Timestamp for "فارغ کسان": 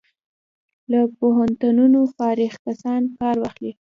2.17-3.01